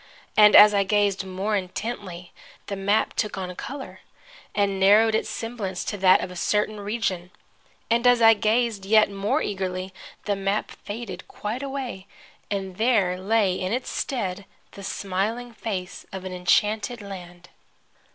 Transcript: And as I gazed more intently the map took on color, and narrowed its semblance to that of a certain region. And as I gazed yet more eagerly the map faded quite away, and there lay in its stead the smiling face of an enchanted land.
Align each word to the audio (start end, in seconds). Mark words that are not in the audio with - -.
And 0.35 0.55
as 0.55 0.73
I 0.73 0.83
gazed 0.83 1.25
more 1.25 1.55
intently 1.55 2.31
the 2.65 2.75
map 2.75 3.13
took 3.13 3.37
on 3.37 3.55
color, 3.55 3.99
and 4.55 4.79
narrowed 4.79 5.13
its 5.13 5.29
semblance 5.29 5.83
to 5.83 5.97
that 5.99 6.21
of 6.21 6.31
a 6.31 6.35
certain 6.35 6.79
region. 6.79 7.29
And 7.87 8.07
as 8.07 8.19
I 8.19 8.33
gazed 8.33 8.83
yet 8.83 9.11
more 9.11 9.43
eagerly 9.43 9.93
the 10.25 10.35
map 10.35 10.71
faded 10.71 11.27
quite 11.27 11.61
away, 11.61 12.07
and 12.49 12.77
there 12.77 13.19
lay 13.19 13.53
in 13.53 13.73
its 13.73 13.91
stead 13.91 14.45
the 14.71 14.81
smiling 14.83 15.53
face 15.53 16.07
of 16.11 16.25
an 16.25 16.33
enchanted 16.33 17.03
land. 17.03 17.49